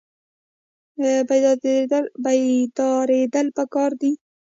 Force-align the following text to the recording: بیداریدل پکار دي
بیداریدل 0.99 3.47
پکار 3.57 3.91
دي 4.01 4.11